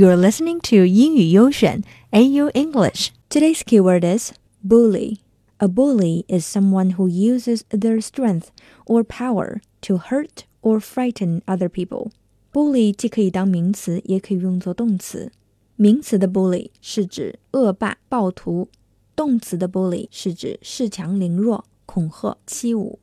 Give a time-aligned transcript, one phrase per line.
[0.00, 3.10] You're listening to 英语优选 AU English.
[3.28, 4.32] Today's keyword is
[4.66, 5.18] bully.
[5.58, 8.44] A bully is someone who uses their strength
[8.86, 12.12] or power to hurt or frighten other people.
[12.50, 15.30] bully 既可以当名词，也可以用作动词。
[15.76, 18.68] 名词的 bully 是指恶霸、暴徒；
[19.14, 22.96] 动词的 bully 是指恃强凌弱、恐吓、欺侮。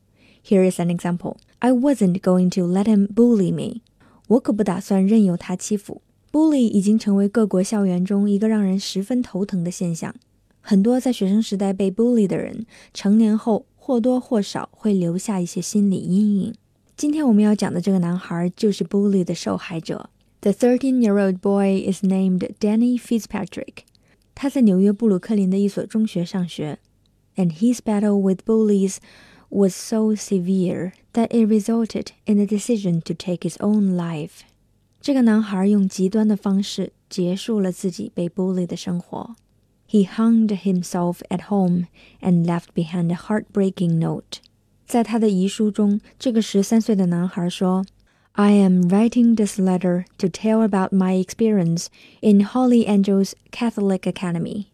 [0.43, 1.36] Here is an example.
[1.59, 3.82] I wasn't going to let him bully me.
[4.29, 6.02] 我可不打算任由他欺负。
[6.30, 10.14] bully 已经成为各国校园中一个让人十分头疼的现象。
[10.61, 16.54] 很多在学生时代被 bully 的人，成年后或多或少会留下一些心理阴影。
[16.96, 20.11] 今天我们要讲的这个男孩就是 bully 的受害者。
[20.40, 23.85] The thirteen-year-old boy is named Danny Fitzpatrick。
[24.35, 26.79] 他在纽约布鲁克林的一所中学上学。
[27.36, 28.96] And his battle with bullies
[29.49, 34.42] was so severe that it resulted in the decision to take his own life.
[35.00, 39.34] 这个男孩用极端的方式结束了自己被 bully 的生活。
[39.89, 41.87] He hung himself at home
[42.20, 44.39] and left behind a heartbreaking note.
[44.87, 47.84] 在他的遗书中，这个十三岁的男孩说：“
[48.33, 51.89] I am writing this letter to tell about my experience
[52.20, 54.67] in Holy Angels Catholic Academy.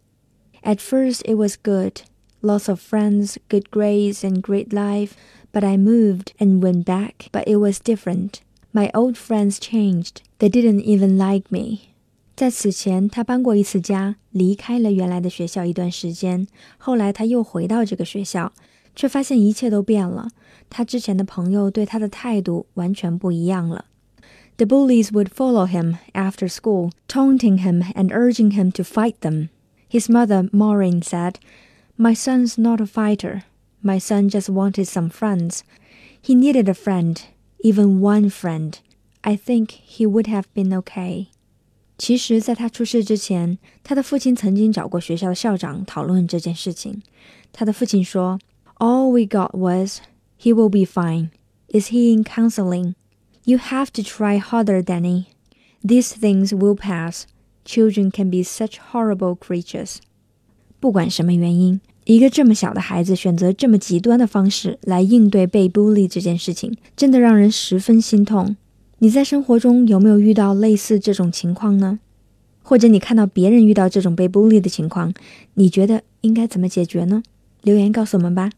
[0.61, 2.03] At first, it was good,
[2.41, 5.13] lots of friends, good grades, and great life.
[5.51, 8.41] But I moved and went back, but it was different.
[8.73, 10.17] My old friends changed.
[10.37, 11.79] They didn't even like me.
[12.35, 16.47] 在此前，他搬过一次家，离开了原来的学校一段时间。
[16.77, 18.53] 后来他又回到这个学校，
[18.95, 20.29] 却发现一切都变了。
[20.69, 23.85] 他之前的朋友对他的态度完全不一样了。
[24.57, 29.49] The bullies would follow him after school, taunting him and urging him to fight them.
[29.89, 31.35] His mother, Maureen, said,
[31.97, 33.43] My son's not a fighter.
[33.81, 35.63] My son just wanted some friends.
[36.21, 37.21] He needed a friend
[37.63, 38.73] even one friend,
[39.21, 41.27] I think he would have been okay.
[41.97, 47.01] 其实，在他出事之前，他的父亲曾经找过学校的校长讨论这件事情。
[47.51, 48.39] 他的父亲说：“
[48.79, 49.99] All we got was
[50.39, 51.31] he will be fine.
[51.67, 52.93] Is he in counseling?
[53.43, 55.25] You have to try harder, Danny.
[55.83, 57.23] These things will pass.
[57.65, 59.97] Children can be such horrible creatures.”
[60.79, 68.56] 不管什么原因， 一个这么小的孩子选择这么极端的方式来应对被 bully 这件事情，真的让人十分心痛。
[68.98, 71.98] 你在生活中有没有遇到类似这种情况呢？
[72.62, 75.12] 或者你看到别人遇到这种被 bully 的情况，
[75.54, 77.22] 你觉得应该怎么解决呢？
[77.62, 78.50] 留言告诉我们吧。